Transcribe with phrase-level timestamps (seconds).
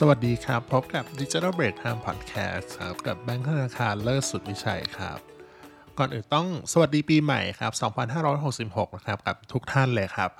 [0.00, 5.18] สวัสดีครับ พบกับ Digital Break Time Podcast ครับกับแบงค์ธนาคารเลิศสุดวิชัยครับ
[5.98, 7.72] ก่อนอื่นต้องสวัสดีปีใหม่ครับ
[8.34, 10.30] 2566 นะครับ กับทุกท่านเลยครับ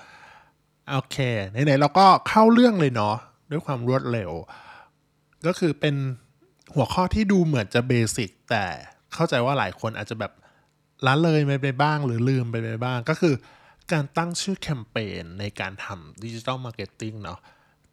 [0.91, 1.17] โอเค
[1.51, 3.15] ไหนๆเราก็เข้าเรื่องเลยเนาะ
[3.51, 4.31] ด้วยความรวดเร็ว
[5.47, 5.95] ก็คือเป็น
[6.75, 8.65] หัวข้อที่ดูเหมือนจะ basic แต่
[9.13, 10.31] เข้าใจว่าหลายคนอาจจะแบบ
[11.05, 13.33] ละเลยไปไปบ้าง หรือลืมไปไปบ้าง ก็คือ
[13.91, 17.39] การตั้งชื่อแคมเปญในการทำ digital marketing เนาะ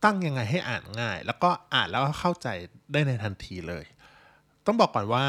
[0.05, 2.49] ตั้งยังไงให้อ่านง่าย แล้วก็อ่านแล้วเข้าใจ
[2.93, 3.85] ได้ในทันทีเลย
[4.67, 5.25] ต้องบอกก่อนว่า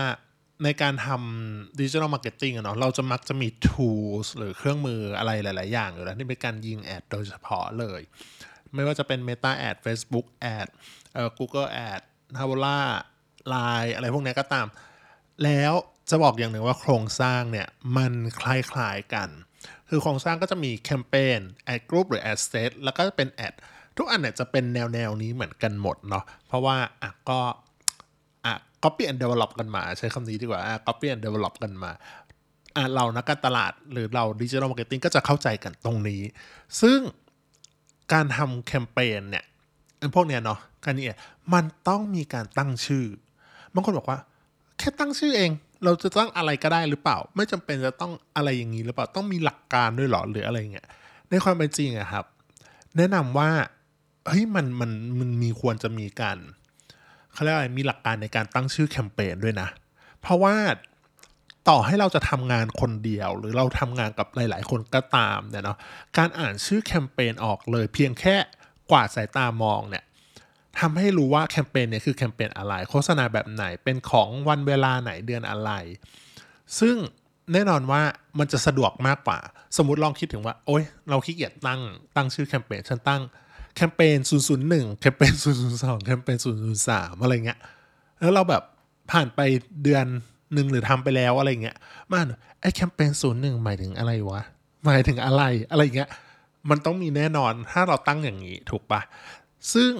[0.64, 8.02] ในการทำ digital marketing เนาะเราจะมักจะมี tools หรือเครื่องมืออะไรหลาย ๆ อย่างอยู่แล้วที่เป็นการยิง ad โดยเฉพาะเลย
[8.73, 10.26] ไม่ว่าจะเป็น Meta Ad Facebook
[10.58, 10.67] Ad
[11.14, 12.02] เอ่อ Google Ad
[12.40, 12.80] หรือว่า
[13.53, 14.67] Line อะไรพวกนี้ก็ตาม
[15.44, 15.73] แล้ว
[16.09, 17.67] จะบอกอย่างหนึ่งว่าโครงสร้างเนี่ย
[17.98, 19.30] มันคล้าย ๆ กัน
[19.90, 23.53] คือโครงสร้างก็จะมีแคมเปญ ad group หรือ ad set แล้วก็เป็น ad
[23.97, 27.39] ทุกอันเนี่ยจะเป็นแนวแนวนี้เหมือนกันหมดเนาะเพราะว่าอะก็
[28.45, 31.91] อะ copy and develop กันมา ใช้คำนี้ดีกว่าอะ copy and develop กันมา
[32.75, 36.21] อะเรานักการตลาดหรือเรา digital marketing ก็จะเข้าใจกันตรงนี้
[36.81, 36.99] ซึ่ง
[38.14, 39.44] การทำแคมเปญเนี่ย
[40.16, 41.05] พวกเนี้ยเนาะการนี้
[41.53, 43.05] มันต้องมีการตั้งชื่อ
[43.73, 44.19] บางคนบอกว่า
[44.77, 45.52] แค่ตั้งชื่อเอง
[45.83, 50.88] เราจะตั้งอะไรก็ได้หรือเปล่า ไม่จำเป็นจะต้องอะไรอย่างนี้หรือเปล่าต้องมีหลักการด้วยหรอหรืออะไรเงี้ย
[51.30, 52.25] ในความเป็นจริงอะครับ
[52.97, 53.49] แนะนำว่า
[54.28, 56.38] เฮ้ยมันมันมันมีควรจะมีการ
[57.34, 59.70] เขาเรียกอะไรมีหลักการในการตั้งชื่อแคมเปญด้วยนะ
[60.22, 60.56] เพราะว่า
[61.70, 65.78] ต่อให้เราจะทำงานคนเดียว หรือเราทำงานกับหลาย ๆ คนก็ตามเนี่ยเนาะ
[66.18, 68.36] การอ่านชื่อแคมเปญออกเลย เพียงแค่
[68.92, 70.04] กวาดสายตามองเนี่ย
[70.80, 75.72] ทำให้รู้ว่าแคมเปญเนี่ยคือแคมเปญอะไร โฆษณาแบบไหนเป็นของวันเวลาไหนเดือนอะไร
[76.80, 76.96] ซึ่ง
[77.54, 78.02] แน่นอนว่า
[78.40, 79.40] มันจะสะดวกมากกว่า
[79.78, 81.82] สมมติลองคิดถึงว่า โอ๊ยเราขี้เกียจตั้ง
[82.16, 83.22] ตั้งชื่อแคมเปญฉันตั้ง
[83.76, 84.18] แคมเปญ
[84.60, 85.34] 001 แคมเปญ
[85.70, 86.38] 002 แคมเปญ
[86.80, 87.60] 003 อะไรเงี้ย
[88.20, 88.64] แล้วเราแบบ
[89.11, 89.39] ผ่านไป
[89.84, 90.06] เดือน
[90.54, 91.78] หนึ่งหรือทำไปแล้วอะไรเงี้ย
[92.12, 92.28] มัน
[92.62, 94.42] ไอ้แคมเปญ 01 หมายถึงอะไรวะ
[94.86, 96.10] หมายถึงอะไรอะไรเงี้ย
[96.70, 99.02] มันต้องมีแน่นอนถ้าเราตั้งอย่างนี้ถูกปะ
[99.73, 99.92] ซึ่ง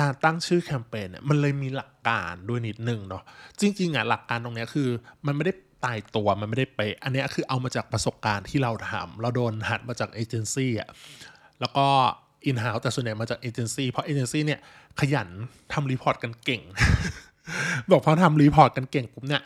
[0.00, 3.22] การตั้งชื่อแคมเปญเนี่ยมันเลยมีหลักการด้วยนิดนึงเนาะ
[3.60, 4.88] จริง ๆอะหลักการตรงเนี้ยคือ
[5.26, 5.52] มันไม่ได้
[5.84, 10.88] ตายตัวมันไม่ได้ไป อันนี้คือเอามาจากประสบการณ์ที่เราทำเราโดนหัดมาจากเอเจนซี่อะ
[11.60, 11.88] แล้วก็
[12.46, 14.60] in-house แต่ส่วนใหญ่มาจากเอเจนซี่เพราะเอเจนซี่เนี่ย
[15.00, 15.28] ขยัน
[15.72, 16.62] ทำ report กันเก่ง
[17.90, 19.42] บอกพอทำ report กันเก่งปุ๊บเนี่ย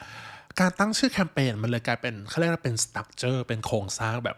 [0.61, 4.37] การตั้งชื่อแคมเปญมันเลยกลายเป็นเขาเรียกว่าเป็น structure เป็นโครงสร้างแบบ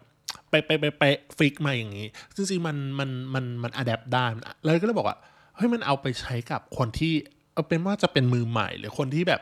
[0.50, 1.04] ไปไปไปไป
[1.38, 2.06] fix มาอย่างนี้
[2.36, 4.24] จริงๆมันมันมันมัน adapt ได้
[4.64, 5.18] เลยก็เลยบอกว่า
[5.56, 7.14] เฮ้ยมันเอาไปใช้กับคนที่
[7.54, 9.40] เอาเป็นว่าจะเป็นมือใหม่ หรือคนที่แบบ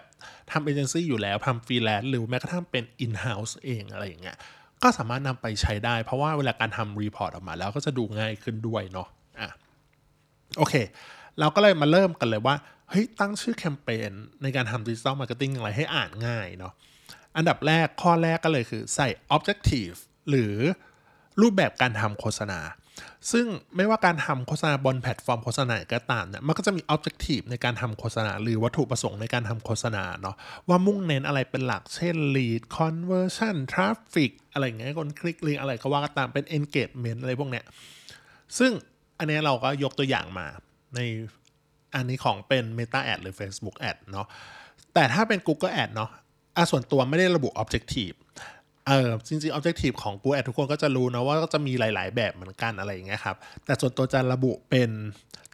[0.51, 4.37] ทำเอเจนซี่อยู่แล้วทำฟรีแลนซ์หรือแม้กระทั่งเป็น in-house เองอะไรอย่างเงี้ย
[4.83, 9.09] ก็สามารถนำไปใช้ได้ เพราะว่าเวลาการทำ report ออกมาแล้วก็จะดูง่ายขึ้นด้วยเนาะ
[9.41, 9.49] อะ
[10.57, 10.75] โอเค
[11.41, 12.57] เราก็เลยมาเริ่มกันเลยว่า
[12.91, 14.11] เฮ้ยตั้งชื่อแคมเปญ
[14.43, 16.73] ในการทำ digital marketing อะไรให้อ่านง่ายเนาะ
[17.37, 19.99] อันดับแรกข้อแรกก็เลยคือใส่ objective
[20.31, 20.55] หรือ
[21.41, 22.61] รูปแบบการทำโฆษณา
[23.33, 23.47] ซึ่ง
[23.77, 30.37] ไม่ว่าการทำโฆษณาบนแพลตฟอร์มโฆษณาก็ตามเนี่ยมันก็จะมี objective ในการทำโฆษณา หรือวัตถุประสงค์ในการทำโฆษณาเนาะ
[30.69, 37.65] ว่ามุ่งเน้นอะไรเป็นหลักเช่น lead conversion traffic อะไรเงี้ยคนคลิกลิงอะไรก็ว่าก็ตามเป็น engagement อะไรพวกเนี้ย
[38.59, 38.73] ซึ่ง
[39.19, 40.47] อันนี้เราก็ยกตัวอย่างมา
[40.95, 41.01] ใน
[41.95, 44.27] อันนี้ของเป็น Meta Ad หรือ Facebook Ad เนาะ
[44.95, 46.11] แต่ถ้าเป็น Google Ad เนาะ
[46.57, 48.17] อะส่วนตัวไม่ได้ระบุ objective
[48.87, 54.91] เออจริงๆ objective ของ Google Ad ทุกคนก็จะรู้นะว่าก็จะมีหลาย ๆ แบบเหมือนกันอะไรอย่างเงี้ยครับ แต่ส่วนตัวจะระบุเป็น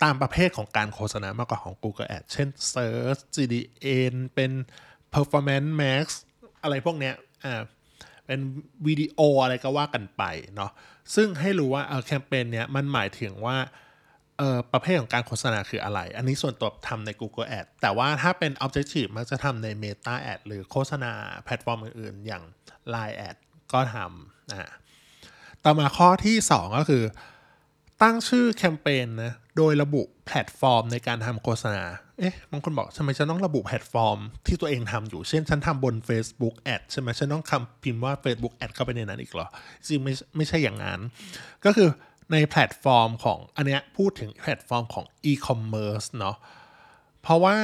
[0.03, 4.53] ตามประเภทของการโฆษณามากกว่าของ Google Ad เช่น Search GDN เป็น
[5.15, 6.07] Performance Max
[6.63, 7.63] อะไรพวกเนี้ยอ่า
[8.27, 8.41] เป็น
[8.87, 10.23] วิดีโออะไรก็ว่ากันไป
[10.57, 10.71] เนาะ
[11.15, 13.57] ซึ่งให้รู้ว่าเออแคมเปญเนี้ยมันหมายถึงว่า
[14.39, 21.13] เออประเภทของการโฆษณาคืออะไร อันนี้ส่วนตัวทำใน Google Ad แต่ว่าถ้าเป็น Objective มันจะทำใน Meta Ad หรือโฆษณา
[21.45, 22.43] แพลตฟอร์มอื่นๆ อย่าง
[22.95, 23.37] Line Ad
[23.73, 24.71] ก็ทำนะ
[25.65, 27.05] ต่อมาข้อที่ 2 ก็คือ
[28.03, 31.85] ตั้งชื่อแคมเปญนะโดยระบุแพลตฟอร์มในการทำโฆษณา
[32.19, 39.49] เอ๊ะบางคนบอกทำไมฉันต้องระบุแพลตฟอร์มที่ตัวเองทำอยู่ เช่นฉันทำบน Facebook Ad ใช่ไหมฉันต้องคำพิมพ์ว่า Facebook Ad เข้าไปในนั้นอีกเหรอ
[39.87, 41.01] จริงไม่ไม่ใช่อย่างนั้น
[41.65, 41.89] ก็คือ
[42.33, 46.37] ในแพลตฟอร์มของอันเนี้ยพูดถึงแพลตฟอร์มของ e-commerce เนาะ
[47.23, 47.57] เพราะว่า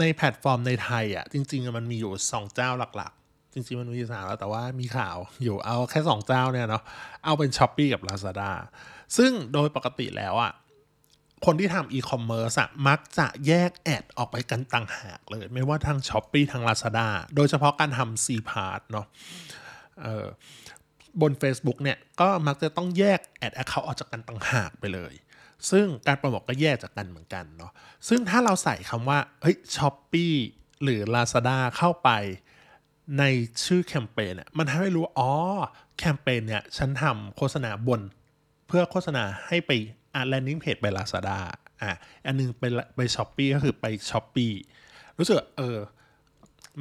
[0.00, 3.25] ในแพลตฟอร์มในไทยอะจริง ๆ มันมีอยู่ 2 เจ้าหลักๆ
[3.58, 6.82] จริงๆ มันมี 3 แล้วแต่ว่ามีข่าวอยู่เอาแค่ 2 เจ้าเนี่ยเนาะ
[7.24, 8.50] เอาเป็น Shopee กับ Lazada
[9.16, 10.52] ซึ่งโดยปกติแล้วอะ
[11.46, 19.06] คนที่ทำอีคอมเมิร์ซอะมักจะแยก ad ออกไปกันต่างหากเลย ไม่ว่าทาง Shopee ทาง Lazada โดยเฉพาะการทำ CPAS เนาะ
[21.20, 25.14] บน Facebook เนี่ยก็มักจะต้องแยก ad account ออกจากกันต่างหากไปเลย
[25.70, 27.72] ซึ่งการโปรโมทก็แยกจากกันเหมือนกันเนาะ
[28.08, 30.26] ซึ่งถ้าเราใส่คำว่าเฮ้ย Shopee
[30.82, 32.10] หรือ Lazada เข้าไป
[33.18, 33.24] ใน
[33.64, 35.32] ชื่อแคมเปญเนี่ยมันทำให้รู้ว่าอ๋อ
[35.98, 38.00] แคมเปญเนี่ยฉันทำโฆษณาบน
[38.66, 39.70] เพื่อโฆษณาให้ไป
[40.14, 41.38] อ่าน landing page ไป Lazada
[41.82, 41.92] อะ
[42.26, 42.64] อันนึงไป
[42.96, 44.46] ไป Shopee ก็คือไป Shopee
[45.18, 45.78] รู้สึกเออ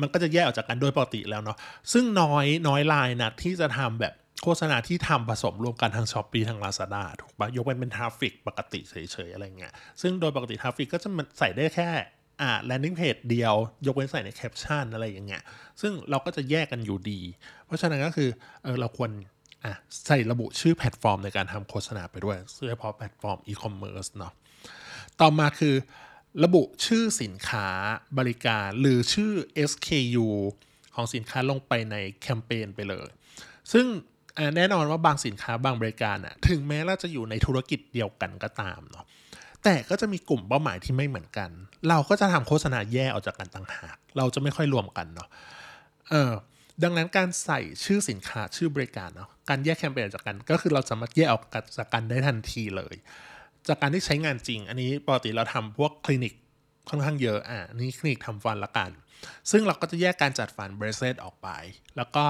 [0.02, 1.58] มันก็จะแยกออกจากกันโดยปกติแล้วเนาะ
[1.94, 4.14] ซึ่งน้อยน้อยรายนะที่จะทำแบบ
[4.44, 8.96] โฆษณาที่ทำผสมรวมกันทาง Shopee ทาง Lazada ถูกปะยกเป็นเป็น traffic ปกติเฉ
[9.28, 11.90] ยๆอะไรเงี้ยซึ่งโดยปกติ traffic ก็จะมันใส่ได้แค่
[12.42, 13.56] อ่า landing page เดียว
[13.86, 15.44] ยกเว้นใส่ในแคปชั่นอะไรอย่างเงี้ย
[15.82, 17.20] ซึ่งเราก็จะแยกกันอยู่ดี
[17.66, 18.30] เพราะฉะนั้นก็คือ
[18.64, 19.12] เออเราควร
[19.64, 19.74] อะ
[20.06, 22.38] ใส่ระบุชื่อแพลตฟอร์มในการทำโฆษณาไปด้วย
[22.70, 24.34] เฉพาะแพลตฟอร์มอีคอมเมิร์ซเนาะ
[25.20, 25.76] ต่อมาคือ
[26.44, 27.68] ระบุชื่อสินค้า
[28.18, 29.32] บริการหรือชื่อ
[29.70, 30.28] SKU
[30.96, 33.08] ของสินค้าลงไปในแคมเปญไปเลย
[33.74, 33.86] ซึ่ง
[34.56, 39.06] แน่นอนว่าบางสินค้าบางบริการอะถึงแม้เราจะอยู่ในธุรกิจเดียวกันก็ตามเนาะ
[39.66, 41.50] แต่ก็จะมีกลุ่มเป้าหมายที่ไม่เหมือนกัน
[41.90, 45.28] เราก็จะทำโฆษณาแยกออกจากกันต่างหาก เราจะไม่ค่อยรวมกันเนาะ
[46.10, 46.32] เออ
[46.84, 51.44] ดังนั้นการใส่ชื่อสินค้าชื่อบริการเนาะการแยกแคมเปญจากกัน ก็คือเราสามารถแยกออก
[51.78, 52.96] จากกันได้ทันทีเลย
[53.68, 56.34] จากการที่ใช้งานจริง อันนี้ปกติเราทำพวกคลินิก
[56.90, 58.92] ค่อนข้างเยอะอะนี่คลินิกทำฟันละกัน
[59.52, 61.48] ซึ่งเราก็จะแยกการจัดฟัน braces ออกไป
[61.98, 62.24] แล้วก็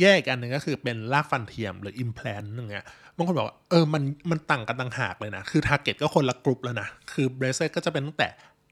[0.00, 2.86] แยกอันหนึ่งก็คือเป็นรากฟันเทียมหรือ implant นึงเงี้ย
[3.16, 8.28] บางคนบอกว่าเออมันมันต่างกันต่างหากเลยนะ คือ target ก็คนละกลุ่มแล้วนะ คือ braces ก็จะเป็นตั้งแต่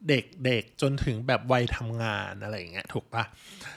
[0.08, 3.22] เด็กๆ จนถึงแบบวัยทำงานอะไรอย่างเงี้ยถูกปะ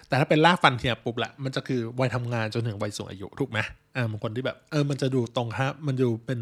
[0.08, 3.60] แต่ถ้าเป็นรากฟันเทียมปุ๊บละมันจะคือวัยทำงานจนถึงวัยสูงอายุถูกไหม
[3.96, 6.40] อ่าบางคนที่แบบเออมันจะดูตรงครับ มันดูเป็น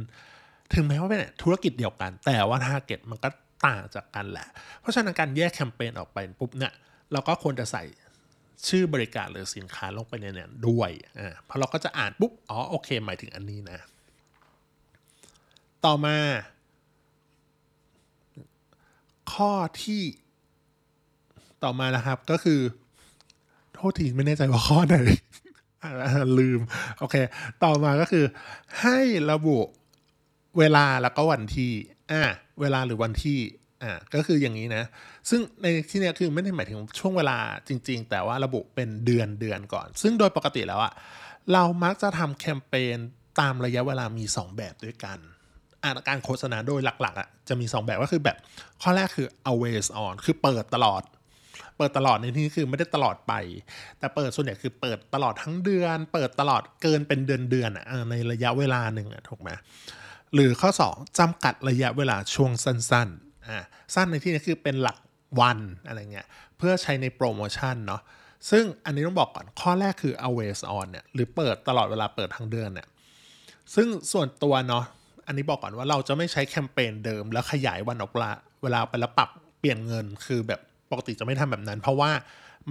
[0.73, 3.29] ถึงแม้ว่าเป็นธุรกิจเดียวกัน แต่ว่าทาร์เก็ตมันก็
[3.65, 4.47] ต่างจากกันแหละ
[4.81, 6.73] เพราะฉะนั้นการแยกแคมเปญออกไปปุ๊บเนี่ย
[7.11, 7.83] เราก็ควรจะใส่
[8.67, 13.79] ชื่อบริการหรือสินค้าลงไปในนั้นด้วยอ่าเพราะเราก็จะอ่านปุ๊บอ๋อโอเค หมายถึงอันนี้นะ
[15.85, 16.17] ต่อมา
[19.33, 19.51] ข้อ
[19.83, 20.03] ที่
[21.63, 22.59] ต่อมานะครับก็คือ
[23.73, 24.95] โทษทีไม่แน่ใจว่าข้อไหน
[26.39, 26.59] ลืม
[26.99, 27.15] โอเค
[27.63, 28.25] ต่อมาก็คือ
[28.81, 28.99] ให้
[29.31, 29.57] ระบุ
[30.59, 31.71] เวลาแล้วก็วันที่
[32.11, 32.21] อ่า
[32.61, 33.39] เวลาหรือวันที่
[33.83, 34.83] อ่าก็คืออย่างนี้นะ
[35.29, 37.37] ซึ่งในที่นี้คือไม่ได้หมายถึงช่วงเวลา
[37.67, 40.93] จริง ๆ แต่ว่าระบุเป็นเดือนเดือนก่อน ซึ่งโดยปกติแล้วอะ
[41.53, 42.97] เรามักจะทำแคมเปญ
[43.39, 45.17] ตามระยะเวลามี 2 แบบด้วยกัน
[45.83, 48.37] อาการโฆษณาโดยหลักๆอะจะมี 2 แบบก็คือแบบ
[48.81, 51.03] ข้อแรกคือ always on คือเปิดตลอด
[51.77, 53.33] เปิดตลอดในที่นี้คือไม่ได้ตลอดไป
[53.99, 59.49] แต่เปิดส่วนใหญ่คือเปิดตลอดทั้งเดือน เปิดตลอดเกินเป็นเดือนเดือนอะในระยะเวลาหนึ่งอะถูกไหม
[60.33, 63.59] หรือข้อ 2จำกัดระยะเวลาช่วงสั้นๆ อ่า
[63.93, 64.97] สั้นในที่นี้คือเป็นหลัก
[65.39, 68.01] วันอะไรเงี้ยเพื่อใช้ในโปรโมชั่นเนาะ
[68.49, 72.87] ซึ่งอันนี้ต้องบอกก่อน ข้อแรกคือ always on เนี่ยหรือเปิดตลอดเวลาเปิดทั้งเดือนเนี่ย
[73.75, 74.85] ซึ่งส่วนตัวเนาะ
[75.27, 78.31] อันนี้บอกก่อนว่าเราจะไม่ใช้แคมเปญเดิม แล้วขยายวันออกลา
[78.63, 79.29] เวลาไปแล้วปรับ
[79.59, 80.61] เปลี่ยนเงินคือแบบ
[80.91, 82.11] ปกติจะไม่ทำแบบนั้น เพราะว่า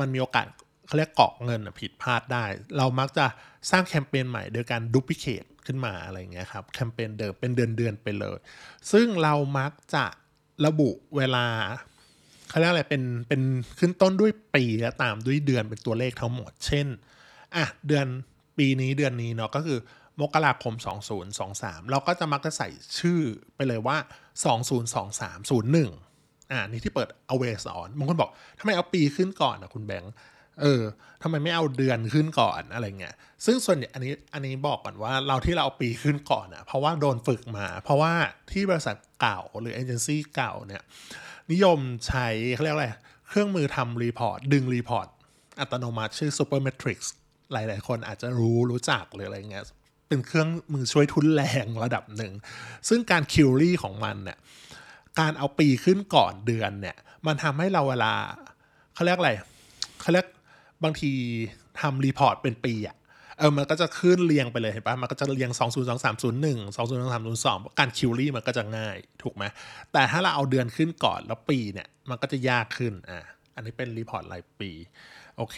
[0.00, 0.46] มันมีโอกาส
[0.86, 2.44] เขาเรียกเกาะเงินผิดพลาดได้
[2.76, 3.26] เรามักจะ
[3.70, 8.38] สร้างแคมเปญใหม่โดยการดูพิเคทขึ้นมาอะไรเงี้ยครับแคมเปญเดิมเป็นเดือนเดือนไปเลย
[8.92, 10.04] ซึ่งเรามักจะ
[10.66, 11.46] ระบุเวลา
[12.48, 13.42] เขาเรียกอะไรเป็นเป็น
[13.78, 16.86] ขึ้นต้นด้วยปีและตามด้วยเดือนเป็นตัวเลขทั้งหมด เช่น
[17.56, 18.06] อะเดือน
[18.58, 19.78] ปีนี้เดือนนี้เนาะก็คือ
[20.20, 20.74] มกราคม
[21.32, 23.20] 2023 เราก็จะมักจะใส่ชื่อ
[23.56, 23.96] ไปเลยว่า
[25.24, 30.12] 202301 อ่านี่ที่เปิด always on บางคนบอกทำไมเอาปีขึ้นก่อนนะคุณแบงค์
[30.60, 30.82] เออ
[31.22, 38.12] ทำไมไม่เอาเดือนขึ้นก่อนอะไรเงี้ย ซึ่งส่วนใหญ่อันนี้อันนี้บอกก่อนว่าเราที่เราเอาปีขึ้นก่อนอะเพราะว่าโดนฝึกมา เพราะว่า
[38.52, 40.82] ที่บริษัทเก่าหรือเอเจนซี่เก่าเนี่ย
[41.52, 42.88] นิยมใช้เขาเรียกอะไร
[43.28, 45.08] เครื่องมือทำ report ดึง report
[45.60, 47.08] อัตโนมัติชื่อ Supermetrics
[47.52, 49.64] หลาย ๆ คนอาจจะรู้รู้จักหรืออะไรเงี้ย
[50.08, 52.32] เป็นเครื่องมือช่วยทุ่นแรงระดับหนึ่ง
[52.88, 54.38] ซึ่งการ query ของมันเนี่ย
[55.20, 58.12] การเอาปีขึ้นก่อนเดือนเนี่ย มันทำให้เราเวลา
[58.94, 59.32] เขาเรียกอะไร
[60.00, 60.26] เขาเรียก
[60.84, 61.12] บางที
[61.80, 62.96] ทำ report เป็นปีอะ
[63.38, 69.44] เออมันก็จะขึ้นเรียงไปเลยเห็นปะมันก็จะเรียง 2 0 2 3 0 1 2 0 2 3 0 2 การ query มันก็จะง่ายถูกไหม
[69.92, 73.18] แต่ถ้าเราเอาเดือนขึ้นก่อนแล้วปีเนี่ยมันก็จะยากขึ้นอะ
[73.54, 74.70] อันนี้เป็น report รายปี
[75.36, 75.56] โอเค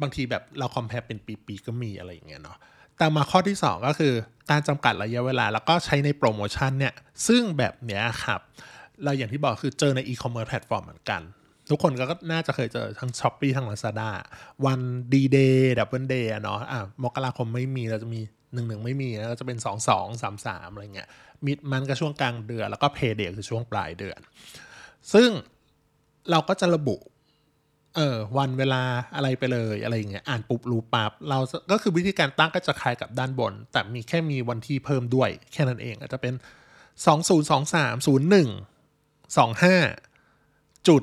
[0.00, 2.58] บางทีแบบเรา compare เป็นปีๆก็มีอะไรอย่างเงี้ยเนาะ
[2.98, 4.12] แต่มาข้อที่ 2 ก็คือ
[4.50, 6.94] การจำกัดระยะเวลาแล้วก็ใช้ในโปรโมชั่นเนี่ย
[7.28, 8.40] ซึ่งแบบเนี้ยครับ
[9.04, 11.22] เราอย่างที่บอกคือเจอในอีคอมเมิร์ซแพลตฟอร์มเหมือนกัน
[11.70, 14.10] ทุกคนก็น่าจะเคยเจอทั้ง Shopee ทั้งลาซาด้า
[14.66, 14.80] วัน
[15.12, 18.20] D-Day double day เนาะอะมกราคมไม่มีเราจะมี
[18.54, 21.08] หนึ่งหนึ่งไม่มีแล้วจะเป็นสองสองสามสามอะไรเงี้ย
[21.46, 24.18] mid มันก็ช่วงกลางเดือน แล้วก็ payday คือช่วงปลายเดือน
[25.12, 25.28] ซึ่ง
[26.30, 26.96] เราก็จะระบุ
[27.96, 28.82] เออวันเวลา
[29.16, 31.38] อะไรไปเลยอะไรเงี้ยอ่านปุ๊บรู้ปับ๊บเรา
[31.70, 36.34] ก็คือวิธีการตั้งก็จะคล้ายกับด้านบน แต่มีแค่มีวันที่เพิ่มด้วย แค่นั้นเองอาจจะเป็น
[37.06, 38.48] สองศูนย์สองสามศูนย์หนึ่ง
[39.36, 39.76] สองห้า
[40.88, 41.02] จุด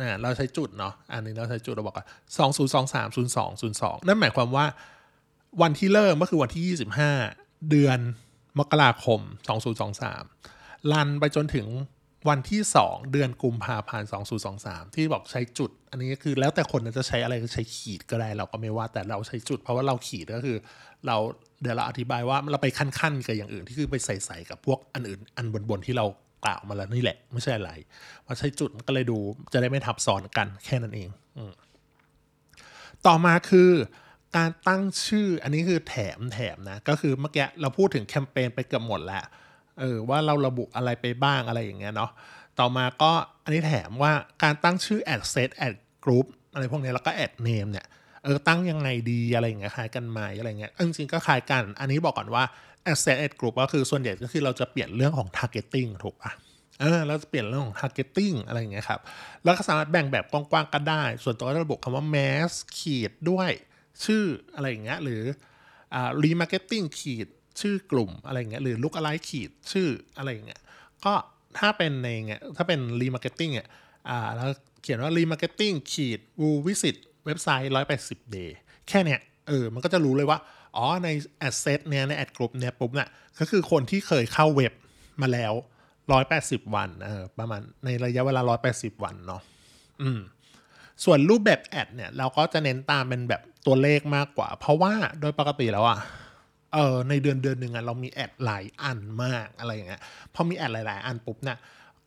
[0.00, 2.06] อ่าเราใช้จุดเนาะอันนี้เราใช้จุดเราบอกว่า
[2.38, 4.66] สองศูนย์สองสามศูนย์สองศูนย์สองนั่นหมายความว่า
[5.62, 7.10] วันที่เริ่มก็คือวันที่ยี่สิบห้า
[7.70, 7.98] เดือน
[8.58, 10.22] มกราคมสองศูนย์สองสาม
[10.92, 11.66] ลันไปจนถึง
[12.28, 20.56] วันที่สองเดือนกุมภาพันธ์สองศูนย์สองสามที่บอกใช้จุด อันนี้ก็คือแล้วแต่คนจะใช้อะไรใช้ขีดก็ได้เราก็ไม่ว่าแต่เราใช้จุด เพราะว่าเราขีดก็คือ
[21.06, 21.16] เรา
[21.62, 26.06] เดี๋ยวเราอธิบายว่าเราไปขั้นๆกับอย่างอื่นที่คือไปใส่ๆกับพวกอันอื่นอันบนๆที่เรา
[26.44, 27.70] กล่าวมาแล้วนี่แหละ ไม่ใช่อะไร
[28.26, 29.18] มาใช้จุดก็เลยดู
[29.52, 31.08] จะได้ไม่ทับซ้อนกันแค่นั้นเอง
[31.38, 31.40] อ
[33.06, 33.70] ต่อมาคือ
[34.36, 39.24] การตั้งชื่ออันนี้คือแถมแถมนะ ก็คือเมื่อกี้เราพูดถึงแคมเปญไปเกือบหมดแล้ว
[39.80, 42.10] เออว่าเราระบุอะไรไปบ้างอะไรอย่างเงี้ยเนาะ
[42.58, 43.12] ต่อมาก็
[43.44, 47.86] อันนี้แถมว่าการตั้งชื่อ ad set ad group อะไรพวกนี้แล้วก็ ad name เนี่ย
[48.24, 52.44] เออตั้งยังไงดีอะไรอย่างเงี้ยคล้ายกันไหมอะไรเงี้ยจริงๆก็คล้ายกัน อันนี้บอกก่อนว่า
[52.90, 56.32] ad set group ก็คือส่วนใหญ่ก็คือเราจะเปลี่ยนเรื่องของ targeting ถูกปะ
[56.80, 59.00] เออเราจะเปลี่ยนเรื่องของ targeting อะไรอย่างเงี้ยครับ
[59.44, 63.50] แล้วก็สามารถแบ่งแบบกว้างๆก็ได้ ส่วนตัวก็ระบุคำว่า mass ขีดด้วย
[64.04, 64.24] ชื่อ
[64.54, 65.22] อะไรอย่างเงี้ยหรือ
[65.94, 67.28] อ่า remarketing ขีด
[67.60, 70.60] ชื่อกลุ่มอะไรเงี้ยหรือ look alike ขีดชื่ออะไรเงี้ย
[71.04, 71.14] ก็
[71.58, 73.68] ถ้าเป็นในเงี้ยถ้าเป็น remarketing เนี่ย
[74.08, 74.48] อ่าแล้ว
[74.82, 77.72] เขียนว่า remarketing ขีด w visit เว็บไซต์
[78.04, 78.50] 180 day
[78.88, 80.38] แค่เนี้ยเออมันก็จะรู้เลยว่า
[80.76, 81.08] อ๋อใน
[81.48, 84.72] asset เนี่ยใน ad group เนี่ยปุ๊บเนี่ยก็คือคนที่เคยเข้าเว็บ
[85.22, 85.52] มาแล้ว
[86.12, 88.40] 180วันเออประมาณในระยะเวลา
[88.72, 89.42] 180วันเนาะ
[90.02, 90.20] อืม
[91.04, 95.98] ส่วนรูปแบบแอดเนี่ยเราก็จะเน้นตามเป็นแบบตัวเลขมากกว่า เพราะว่าโดยปกติแล้วอะ
[96.74, 100.02] เออในเดือนเดือนหนึ่งอะเรามีแอดหลายอันมากอะไรอย่างเงี้ย
[100.34, 101.58] พอมีแอดหลาย ๆ อันปุ๊บเนี่ย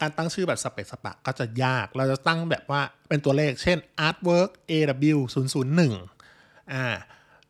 [0.06, 5.80] การตั้งชื่อแบบสเปซสปะก็จะยาก เราจะตั้งแบบว่าเป็นตัวเลข เช่น artwork aw 0 0
[6.20, 6.86] 1อ่า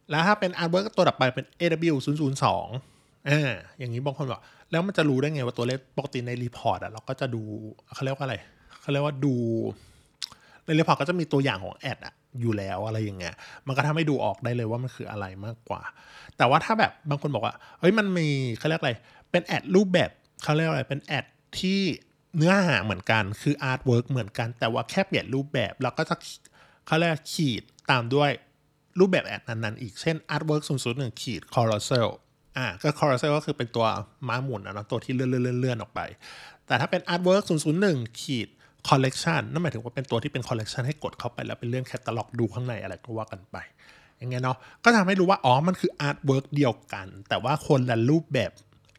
[0.10, 7.42] แล้วถ้าเป็น artwork ตัวต่อไปเป็น aw 0 0 2อ่า อย่างนี้บางคนบอก แล้วมันจะรู้ได้ไงว่าตัวเลขปกติใน report อะเราก็จะดู
[7.94, 8.36] เขาเรียกว่าอะไร
[8.82, 9.36] เขาเรียกว่าดู
[10.66, 13.36] ใน report ก็จะมีตัวอย่างของ ad อะอยู่แล้วอะไรอย่างเงี้ย
[13.68, 15.82] มันก็ทำให้ดูออกได้เลยว่ามันคืออะไรมากกว่า
[16.38, 18.94] แต่ว่าถ้าแบบบางคนบอกว่า เฮ้ย มันมีเขาเรียกอะไร
[19.32, 20.10] เป็น ad รูปแบบ
[20.44, 21.26] เขาเรียกอะไร เป็น ad
[21.60, 21.82] ที่
[22.38, 26.16] เนื้อหาเหมือนกันคือ artwork เหมือนกัน แต่ว่าแค่เปลี่ยนรูปแบบแล้วก็จะ
[26.86, 28.32] เขาเรียกขีดตามด้วย
[29.00, 32.08] รูปแบบแอดนั้นๆอีกเช่น artwork 001ขีด carousel
[32.58, 33.86] อ่าก็ carousel ก็คือเป็นตัว
[34.28, 36.02] ม้าหมุนนะตัวที่เลื่อนเลื่อนเลื่อนออกไป
[36.68, 37.44] แต่ถ้าเป็น artwork
[37.82, 38.48] 001ขีด
[38.90, 43.58] collection นั่นหมายถึงว่าเป็นตัวที่เป็น collection ให้กดเข้าไปแล้วเป็นเรื่องแคตตาล็อกดูข้างในอะไรก็ว่ากันไป
[44.18, 48.52] อย่างเงี้ยเนาะก็ทำให้รู้ว่าอ๋อมันคือ artwork เดียวกัน แต่ว่าคนละรูปแบบ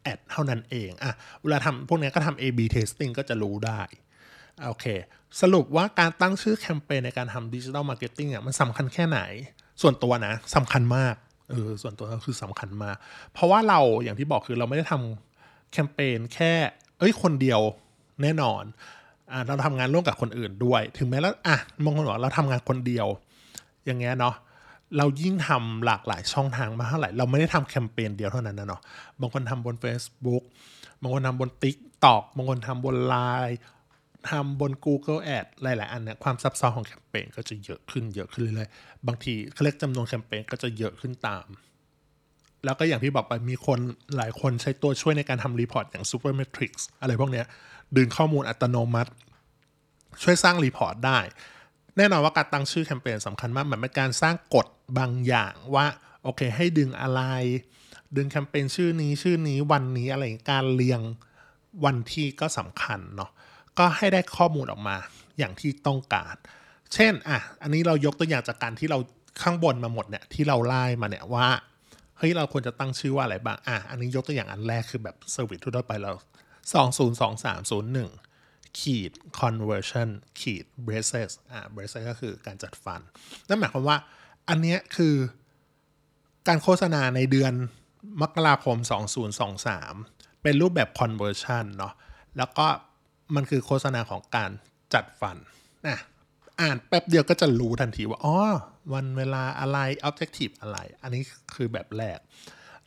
[0.07, 3.81] แอดเท่านั้นเองอะเวลาทำพวกนี้ก็ทำ A/B testing ก็จะรู้ได้
[4.67, 4.85] โอเค
[5.41, 9.19] สรุปว่าการตั้งชื่อแคมเปญในการทำดิจิ t a ลมาร์เก็ตติ้งอะมันสำคัญแค่ไหน
[9.81, 11.15] ส่วนตัวนะสำคัญมาก
[11.49, 12.95] เออส่วนตัวก็คือสำคัญมาก
[13.33, 16.51] เพราะว่าเราอย่างที่บอกคือเราไม่ได้ทำแคมเปญแค่
[16.99, 17.61] เอ้ยคนเดียว
[18.21, 18.63] แน่นอน
[19.31, 23.07] อ่าเราทำงานร่วมกับคนอื่นด้วย ถึงแม้แล้วอะบางคนบอกเราทำงานคนเดียว
[23.85, 24.35] อย่างเงี้ยเนาะ
[24.97, 28.81] เรายิ่งทำหลากหลายช่องทางมาเท่าไหร่ เราไม่ได้ทำแคมเปญเดียวเท่านั้นนะเนาะ
[29.19, 30.43] บางคนทำบน Facebook
[31.01, 33.55] บางคนทำบน TikTok บางคนทำบน Line
[34.29, 41.47] ทำบน Google Ad หลาย ๆ อันเนี่ยความซับซ้อนของแคมเปญก็จะเยอะขึ้นเยอะขึ้นเรื่อยๆบางทีเขาเรียกจำนวนแคมเปญก็จะเยอะขึ้นตาม
[42.65, 43.79] แล้วก็อย่างที่บอกไปมีคน
[44.17, 47.45] หลายคนใช้ตัวช่วยในการทำ report อย่าง Supermetrics อะไรพวกเนี้ย
[47.97, 49.11] ดึงข้อมูลอัตโนมัติ
[50.23, 51.19] ช่วยสร้าง report ได้
[51.97, 54.67] แน่นอนว่าการตั้งชื่อแคมเปญสำคัญมากเหมือนเป็นการสร้างกฎ
[54.97, 55.85] บางอย่างว่า
[56.23, 57.21] โอเค ให้ดึงอะไร
[58.15, 61.01] ดึงแคมเปญชื่อนี้ชื่อนี้วันนี้อะไรการเรียง
[61.85, 63.31] วันที่ก็สำคัญเนาะ
[63.77, 64.97] ก็ให้ได้ข้อมูลออกมา
[65.37, 66.35] อย่างที่ต้องการ
[66.93, 68.99] เช่นอะอันนี้เรายกตัวอย่างจากการที่เรา
[69.41, 71.47] ข้างบนมาหมดเนี่ยที่เราไล่มาเนี่ยว่า
[72.17, 76.11] เฮ้ยเราควรจะตั้งชื่อว่าอะไรบ้างอะอันนี้ยกตัวอย่างอันแรกคือแบบ service ทั่วไปเรา
[77.85, 83.01] 202301ขีด conversion ขีด braces อ่า braces ก็คือการจัดฟัน
[83.47, 83.97] นั่นหมายความว่า
[84.49, 85.15] อันเนี้ยคือ
[86.47, 87.53] การโฆษณาในเดือน
[88.21, 88.77] มกราคม
[89.61, 91.93] 2023 เป็นรูปแบบ conversion เนาะ
[92.37, 92.67] แล้วก็
[93.35, 94.51] มันคือโฆษณาของการ
[94.93, 95.37] จัดฟัน
[95.87, 95.97] นะ
[96.61, 98.37] อ่านแป๊บเดียวก็จะรู้ทันทีว่าอ๋อ
[98.93, 99.77] วันเวลาอะไร
[100.09, 101.21] objective อะไร อันนี้
[101.55, 102.19] คือแบบแรก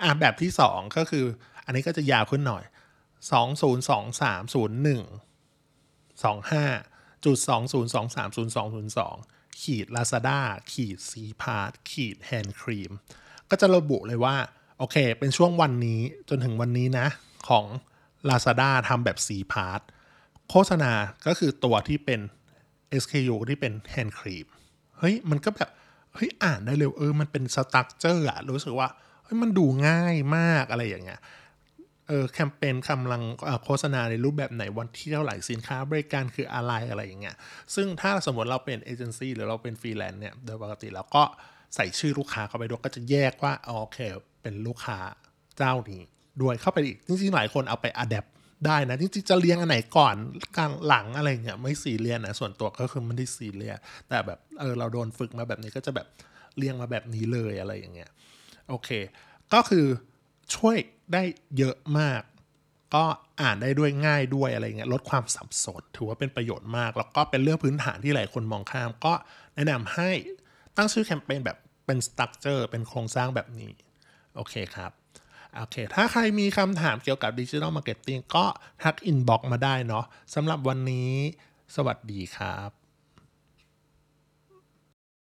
[0.03, 1.25] อ่าแบบที่สองก็คือ
[1.65, 2.65] อันนี้ก็จะยาวขึ้นหน่อย
[3.31, 10.41] 202301 25จุด20230202 ขีด Lazada
[10.73, 12.91] ขีด C Part ขีด Hand Cream
[13.51, 14.37] ก็จะระบุเลยว่า
[14.79, 17.07] โอเค เป็นช่วงวันนี้จนถึงวันนี้นะ
[17.49, 17.65] ของ
[18.29, 19.81] Lazada ทำแบบ C Part
[20.51, 20.93] โฆษณา
[21.27, 22.21] ก็คือตัวที่เป็น
[23.03, 24.47] SKU ที่เป็น Hand Cream
[24.99, 25.71] เฮ้ย มันก็แบบ
[26.15, 28.89] เฮ้ย อ่านได้เร็วเออ มันเป็นสตั๊กเจอร์อะรู้สึกว่า
[29.23, 31.21] เฮ้ย มันดูง่ายมากอะไรอย่างเงี้ย
[32.11, 33.23] เออแคมเปญกำลัง
[33.65, 37.37] โฆษณาในรูปแบบไหนวันที่เท่าไหร่สินค้าบริการคืออะไรอะไรอย่างเงี้ย
[37.75, 41.23] ซึ่งถ้าสมมติเราเป็นเอเจนซี่หรือเราเป็นฟรีแลนซ์เนี่ยโดยปกติเราก็
[41.75, 43.99] ใส่ชื่อลูกค้าเข้าไปด้วยก็จะแยกว่าโอเค
[44.43, 44.99] เป็นลูกค้า
[45.59, 46.03] เจ้านี้
[46.43, 48.27] ด้วยเข้าไปอีกจริงๆหลายคนเอาไป adapt
[48.67, 50.17] ได้นะจริงๆจะเรียงอันไหนก่อน
[50.57, 56.07] กลางหลังอะไรเงี้ยไม่ซีเรียสนะส่วนตัวก็คือไม่ได้ซีเรียสแต่แบบเออเราโดนฝึกมาแบบนี้ก็จะแบบ
[56.57, 58.11] เรียงมาแบบนี้เลยอะไรอย่างเงี้ย
[58.69, 58.89] โอเค
[59.55, 59.87] ก็คือ
[60.57, 60.77] ช่วย
[61.13, 61.23] ได้
[61.59, 62.23] เยอะมาก
[62.95, 63.05] ก็
[63.43, 69.13] อ่านได้ด้วยง่ายด้วยอะไรเงี้ยลดความสับสนถือว่าเป็นประโยชน์มาก แล้วก็เป็นเรื่องพื้นฐานที่หลายคนมองข้าม ก็
[69.55, 70.11] แนะนำให้
[70.77, 73.73] ตั้งชื่อแคมเปญแบบเป็น structure เป็นโครงสร้างแบบนี้
[74.37, 74.93] โอเคครับ
[75.57, 78.45] โอเค ถ้าใครมีคำถามเกี่ยวกับ digital marketing ก็
[78.83, 80.05] ทัก inbox มาได้เนาะ
[80.35, 81.13] สำหรับวันนี้
[81.77, 82.80] สวัสดีครับ